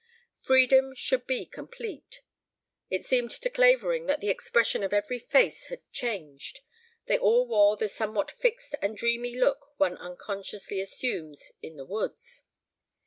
[0.41, 2.23] Freedom should be complete.
[2.89, 6.61] It seemed to Clavering that the expression of every face had changed.
[7.05, 12.41] They all wore the somewhat fixed and dreamy look one unconsciously assumes "in the woods."